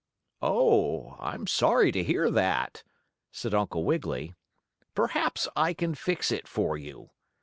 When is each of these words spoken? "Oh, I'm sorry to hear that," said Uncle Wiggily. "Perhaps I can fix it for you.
"Oh, 0.41 1.15
I'm 1.19 1.45
sorry 1.45 1.91
to 1.91 2.03
hear 2.03 2.31
that," 2.31 2.81
said 3.31 3.53
Uncle 3.53 3.83
Wiggily. 3.85 4.33
"Perhaps 4.95 5.47
I 5.55 5.75
can 5.75 5.93
fix 5.93 6.31
it 6.31 6.47
for 6.47 6.75
you. 6.75 7.11